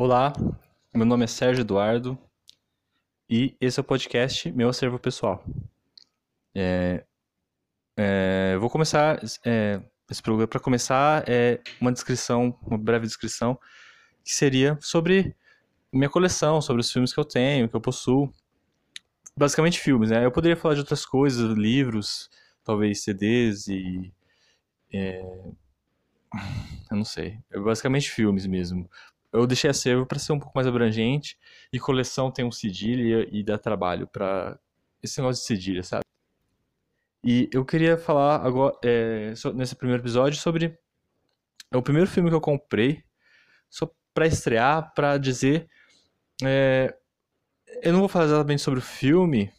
[0.00, 0.32] Olá,
[0.94, 2.16] meu nome é Sérgio Eduardo
[3.28, 5.44] e esse é o podcast Meu Acervo Pessoal.
[6.54, 7.04] É,
[7.96, 13.58] é, vou começar é, esse programa para começar é uma descrição, uma breve descrição
[14.22, 15.34] que seria sobre
[15.92, 18.32] minha coleção, sobre os filmes que eu tenho, que eu possuo.
[19.36, 20.24] Basicamente filmes, né?
[20.24, 22.30] Eu poderia falar de outras coisas, livros,
[22.62, 24.12] talvez CDs e
[24.92, 25.22] é,
[26.88, 27.40] eu não sei.
[27.50, 28.88] É basicamente filmes mesmo
[29.32, 31.38] eu deixei acervo para ser um pouco mais abrangente
[31.72, 34.58] e coleção tem um cedilha e dá trabalho para
[35.02, 36.02] esse negócio de cedilha, sabe?
[37.22, 40.78] E eu queria falar agora é, nesse primeiro episódio sobre
[41.70, 43.02] é o primeiro filme que eu comprei
[43.68, 45.68] só para estrear, para dizer
[46.42, 46.96] é,
[47.82, 49.52] eu não vou falar exatamente sobre o filme,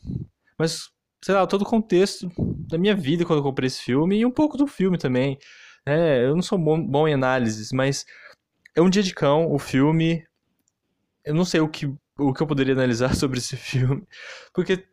[0.58, 0.90] mas
[1.24, 2.32] sei lá, todo o contexto
[2.68, 5.38] da minha vida quando eu comprei esse filme e um pouco do filme também.
[5.86, 8.06] É, eu não sou bom, bom em análises, mas
[8.76, 10.26] é um dia de cão, o filme.
[11.24, 11.86] Eu não sei o que,
[12.18, 14.04] o que eu poderia analisar sobre esse filme,
[14.54, 14.86] porque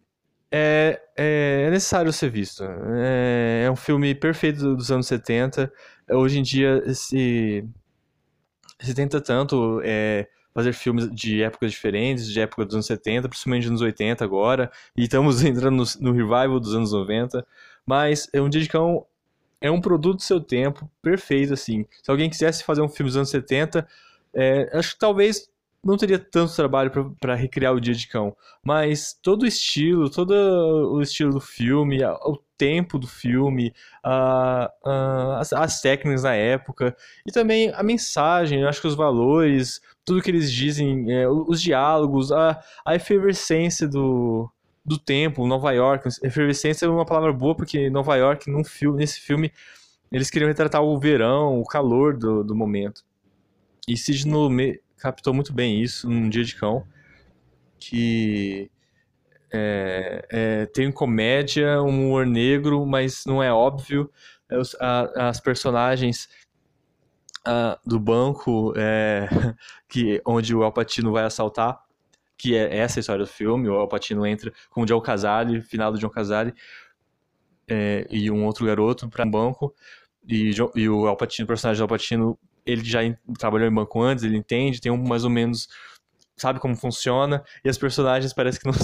[0.51, 2.65] é, é, é necessário ser visto.
[2.65, 5.73] É, é, um filme perfeito dos anos 70.
[6.11, 7.65] Hoje em dia se,
[8.81, 13.63] se tenta tanto é, fazer filmes de épocas diferentes, de época dos anos 70, principalmente
[13.63, 17.47] dos anos 80 agora, e estamos entrando no, no revival dos anos 90.
[17.85, 19.07] Mas é um dia de cão
[19.61, 21.87] é um produto do seu tempo, perfeito, assim.
[22.03, 23.87] Se alguém quisesse fazer um filme dos anos 70,
[24.35, 25.49] é, acho que talvez
[25.87, 30.33] não teria tanto trabalho para recriar o Dia de Cão, mas todo o estilo, todo
[30.33, 36.97] o estilo do filme, o tempo do filme, a, a, as, as, técnicas na época
[37.25, 42.33] e também a mensagem, acho que os valores, tudo que eles dizem, é, os diálogos,
[42.33, 44.51] a, a efervescência do,
[44.87, 46.09] do tempo, Nova York.
[46.23, 49.53] Efervescência é uma palavra boa, porque Nova York, num filme, nesse filme,
[50.13, 53.05] eles queriam retratar o verão, o calor do, do momento.
[53.89, 53.95] E
[54.29, 56.87] Lumet captou muito bem isso num dia de cão,
[57.79, 58.71] que
[59.53, 64.11] é, é, tem comédia, um humor negro, mas não é óbvio.
[64.49, 66.29] É, os, a, as personagens
[67.45, 69.29] a, do banco é,
[69.89, 71.86] que onde o Alpatino vai assaltar
[72.37, 75.93] que é essa história do filme, o Al Pacino entra com o John Casale, final
[75.93, 76.53] do John Casale,
[77.69, 79.75] é, e um outro garoto para um banco,
[80.29, 83.01] e, e, o Al Pacino, o personagem do Al Pacino, ele já
[83.39, 85.69] trabalhou em banco antes, ele entende, tem um mais ou menos,
[86.37, 88.75] sabe como funciona, e as personagens parece que não,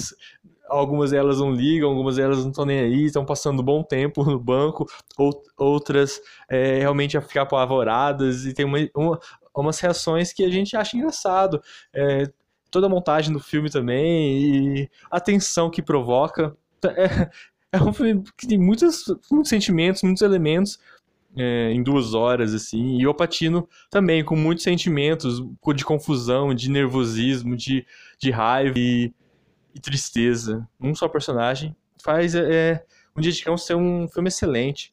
[0.68, 4.40] algumas delas não ligam, algumas delas não estão nem aí, estão passando bom tempo no
[4.40, 4.86] banco,
[5.18, 9.18] ou, outras é, realmente a ficar apavoradas, e tem uma, uma,
[9.54, 11.62] umas reações que a gente acha engraçado.
[11.92, 12.24] É,
[12.72, 16.56] toda a montagem do filme também e a tensão que provoca.
[16.84, 17.30] É,
[17.78, 20.80] é um filme que tem muitos, muitos sentimentos, muitos elementos
[21.36, 22.98] é, em duas horas, assim.
[22.98, 25.40] E o Patino também, com muitos sentimentos
[25.74, 27.86] de confusão, de nervosismo, de,
[28.18, 29.14] de raiva e,
[29.74, 30.66] e tristeza.
[30.80, 32.84] Um só personagem faz é,
[33.16, 34.92] um Dia de Cão ser um filme excelente,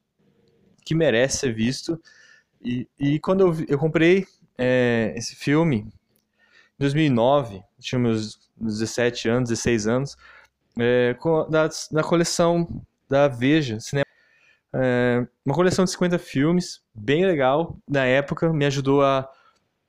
[0.85, 2.00] que merece ser visto.
[2.63, 5.88] E, e quando eu, eu comprei é, esse filme,
[6.79, 10.17] 2009, tinha meus 17 anos, 16 anos,
[10.79, 11.16] é,
[11.91, 12.67] da, coleção
[13.09, 14.06] da Veja Cinema.
[14.73, 17.78] É, uma coleção de 50 filmes, bem legal.
[17.88, 19.29] Na época, me ajudou a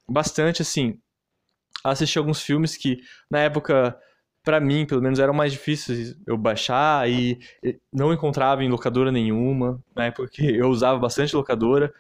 [0.09, 0.99] bastante, assim,
[1.85, 3.97] a assistir alguns filmes que, na época,
[4.43, 7.39] para mim, pelo menos, eram mais difíceis eu baixar e
[7.93, 11.93] não encontrava em locadora nenhuma, na época que eu usava bastante locadora.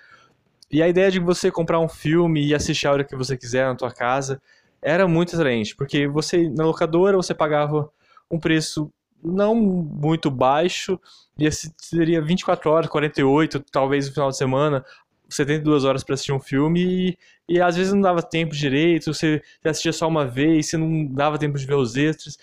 [0.70, 3.66] E a ideia de você comprar um filme e assistir a hora que você quiser
[3.66, 4.40] na tua casa
[4.82, 7.90] era muito atraente, porque você na locadora você pagava
[8.30, 8.92] um preço
[9.22, 10.98] não muito baixo,
[11.38, 11.48] e
[11.78, 14.84] seria 24 horas, 48, talvez no final de semana,
[15.28, 19.42] 72 horas para assistir um filme e, e, às vezes não dava tempo direito, você
[19.64, 22.36] assistia só uma vez, você não dava tempo de ver os extras.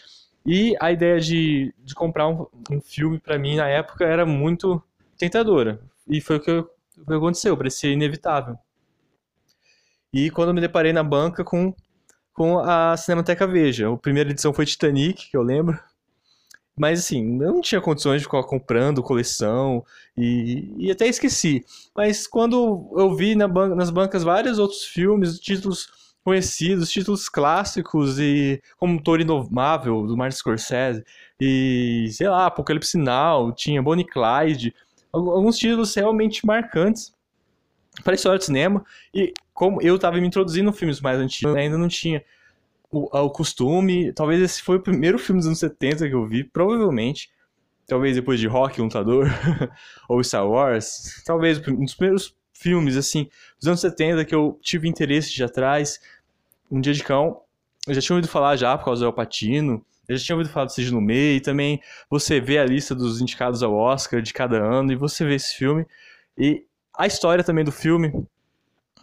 [0.46, 4.82] E a ideia de, de comprar um, um filme para mim na época era muito
[5.18, 5.82] tentadora.
[6.08, 8.58] E foi o que, o que aconteceu, parecia inevitável.
[10.14, 11.76] E quando eu me deparei na banca com
[12.38, 13.92] com a Cinemateca Veja.
[13.92, 15.78] A primeira edição foi Titanic, que eu lembro.
[16.78, 19.84] Mas assim, eu não tinha condições de ficar comprando coleção
[20.16, 21.66] e, e até esqueci.
[21.96, 25.90] Mas quando eu vi na ban nas bancas vários outros filmes, títulos
[26.24, 31.04] conhecidos, títulos clássicos e como Toro Inovável, do Martin Scorsese,
[31.42, 34.76] e sei lá, Apocalipse Now, tinha Bonnie Clyde,
[35.12, 37.12] alguns títulos realmente marcantes
[38.04, 38.86] para a história do cinema.
[39.14, 42.24] E como eu estava me introduzindo filmes mais antigos, ainda não tinha
[42.92, 44.14] o, o costume.
[44.14, 47.30] Talvez esse foi o primeiro filme dos anos 70 que eu vi, provavelmente.
[47.88, 49.28] Talvez depois de Rock, Lutador,
[50.10, 51.22] ou Star Wars.
[51.26, 53.30] Talvez um dos primeiros filmes, assim,
[53.60, 56.00] dos anos 70 que eu tive interesse de atrás.
[56.70, 57.42] Um Dia de Cão,
[57.88, 60.66] eu já tinha ouvido falar já por causa do Alpatino, eu já tinha ouvido falar
[60.66, 64.34] do Seja no Meio, e também você vê a lista dos indicados ao Oscar de
[64.34, 65.86] cada ano, e você vê esse filme,
[66.38, 66.67] e
[66.98, 68.12] a história também do filme,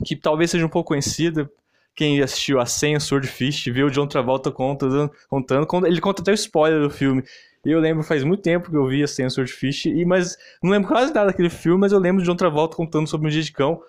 [0.04, 1.50] que talvez seja um pouco conhecida,
[1.94, 6.34] quem assistiu a Senha Swordfish, viu o John Travolta contando, contando, ele conta até o
[6.34, 7.22] spoiler do filme.
[7.64, 10.88] Eu lembro, faz muito tempo que eu vi a Senha Swordfish, e, mas não lembro
[10.88, 13.52] quase nada daquele filme, mas eu lembro de John Travolta contando sobre um dia de
[13.52, 13.80] cão,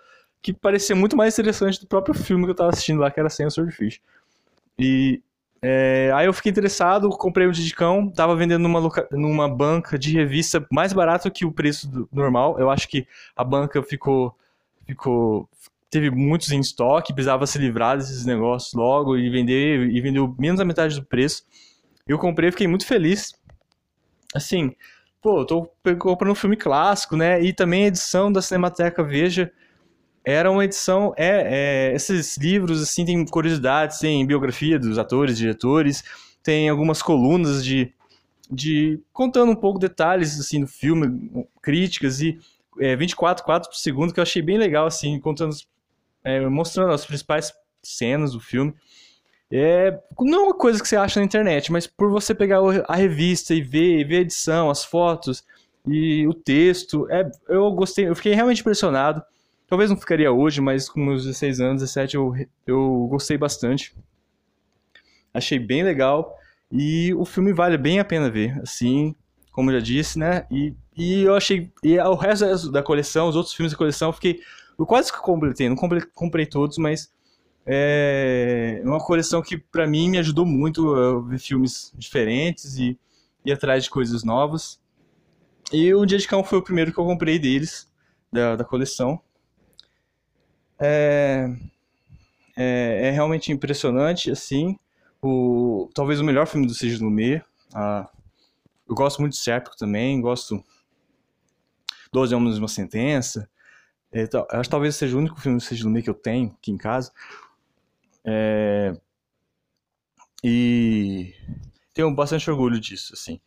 [0.42, 3.30] que parecia muito mais interessante do próprio filme que eu tava assistindo lá, que era
[3.30, 4.00] Senha Swordfish.
[4.78, 5.22] E
[5.68, 9.08] é, aí eu fiquei interessado, comprei um dia de cão, tava vendendo numa, loca...
[9.12, 12.08] numa banca de revista mais barato que o preço do...
[12.12, 12.60] normal.
[12.60, 14.38] Eu acho que a banca ficou,
[14.86, 15.50] ficou
[15.90, 20.60] teve muitos em estoque, precisava se livrar desses negócios logo e vender e vendeu menos
[20.60, 21.44] da metade do preço.
[22.08, 23.34] Eu comprei, fiquei muito feliz.
[24.36, 24.72] Assim,
[25.20, 25.68] pô, tô
[25.98, 27.42] comprando um filme clássico, né?
[27.42, 29.52] E também a edição da Cinemateca Veja
[30.26, 36.04] era uma edição é, é, esses livros assim tem curiosidades, tem biografia dos atores, diretores,
[36.42, 37.94] tem algumas colunas de
[38.50, 41.32] de contando um pouco detalhes assim do filme,
[41.62, 42.38] críticas e
[42.80, 45.56] é, 24 quadros por segundo que eu achei bem legal assim, contando
[46.24, 48.74] é, mostrando as principais cenas do filme.
[49.52, 52.96] É, não é uma coisa que você acha na internet, mas por você pegar a
[52.96, 55.44] revista e ver, e ver a edição, as fotos
[55.88, 59.22] e o texto, é, eu gostei, eu fiquei realmente impressionado.
[59.68, 62.34] Talvez não ficaria hoje, mas com meus 16 anos, 17, eu,
[62.66, 63.96] eu gostei bastante.
[65.34, 66.38] Achei bem legal
[66.72, 69.16] e o filme vale bem a pena ver, assim,
[69.52, 70.46] como eu já disse, né?
[70.52, 71.72] E, e eu achei.
[71.84, 74.40] E o resto da coleção, os outros filmes da coleção, eu fiquei
[74.78, 77.12] eu quase que completei, não comprei, comprei todos, mas
[77.66, 82.98] é uma coleção que para mim me ajudou muito a ver filmes diferentes e
[83.46, 84.80] ir atrás de coisas novas.
[85.72, 87.92] E o Dia de Cão foi o primeiro que eu comprei deles,
[88.32, 89.20] da, da coleção.
[90.80, 91.48] É,
[92.58, 94.78] é, é, realmente impressionante, assim.
[95.22, 97.44] O, talvez o melhor filme do Seja Lumet.
[97.74, 98.10] Ah,
[98.88, 100.64] eu gosto muito de Sérpico também, gosto
[102.12, 103.50] 12 Homens uma Sentença.
[104.12, 106.72] É, acho que talvez seja o único filme do Sidney Lumet que eu tenho aqui
[106.72, 107.12] em casa.
[108.24, 108.96] É,
[110.44, 111.34] e
[111.94, 113.42] tenho bastante orgulho disso, assim.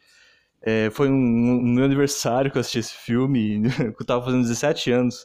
[0.61, 4.91] É, foi um, um, meu aniversário que eu assisti esse filme, eu tava fazendo 17
[4.91, 5.25] anos.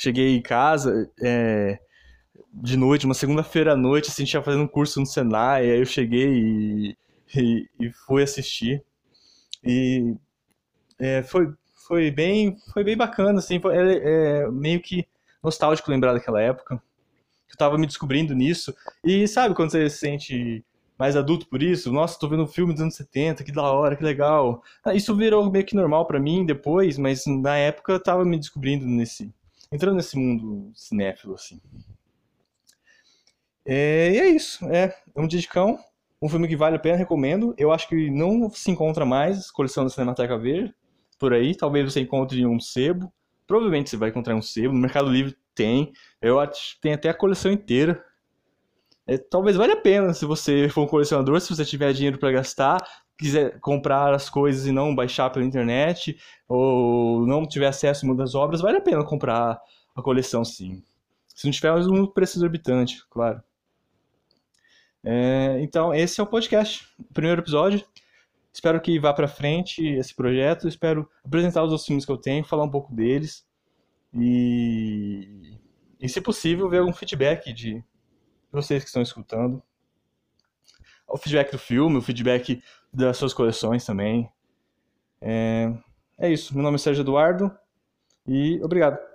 [0.00, 1.78] Cheguei em casa é,
[2.54, 5.84] de noite, uma segunda-feira à noite, assim, tinha fazendo um curso no Senai, aí eu
[5.84, 6.96] cheguei e,
[7.36, 8.82] e, e fui assistir.
[9.62, 10.14] E
[10.98, 11.52] é, foi,
[11.86, 15.06] foi bem, foi bem bacana, assim, foi, é, é, meio que
[15.42, 16.82] nostálgico lembrar daquela época.
[17.50, 18.74] Eu tava me descobrindo nisso.
[19.04, 20.64] E sabe quando você se sente
[20.98, 21.92] mais adulto por isso?
[21.92, 24.62] Nossa, tô vendo um filme dos anos 70, que da hora, que legal.
[24.82, 28.38] Ah, isso virou meio que normal para mim depois, mas na época eu tava me
[28.38, 29.30] descobrindo nesse.
[29.72, 31.60] Entrando nesse mundo cinéfilo, assim.
[33.64, 34.64] É, e é isso.
[34.66, 35.78] É, é um dia de cão.
[36.20, 37.54] Um filme que vale a pena, recomendo.
[37.56, 40.74] Eu acho que não se encontra mais, coleção da Cinemateca Verde
[41.18, 43.12] por aí, talvez você encontre um sebo.
[43.46, 44.72] Provavelmente você vai encontrar um sebo.
[44.72, 45.92] No Mercado Livre tem.
[46.20, 48.02] Eu acho que tem até a coleção inteira.
[49.06, 52.32] É, talvez valha a pena se você for um colecionador, se você tiver dinheiro para
[52.32, 52.78] gastar,
[53.20, 56.18] quiser comprar as coisas e não baixar pela internet,
[56.48, 59.60] ou não tiver acesso a uma das obras, vale a pena comprar
[59.94, 60.82] a coleção sim.
[61.28, 63.42] Se não tiver um preço exorbitante, claro.
[65.02, 67.84] É, então, esse é o podcast, o primeiro episódio.
[68.52, 70.66] Espero que vá para frente esse projeto.
[70.66, 73.46] Espero apresentar os outros filmes que eu tenho, falar um pouco deles.
[74.12, 75.56] E,
[76.00, 77.82] e se possível, ver algum feedback de
[78.50, 79.62] vocês que estão escutando.
[81.10, 82.62] O feedback do filme, o feedback
[82.92, 84.30] das suas coleções também.
[85.20, 85.72] É,
[86.18, 86.54] é isso.
[86.54, 87.50] Meu nome é Sérgio Eduardo
[88.26, 89.09] e obrigado.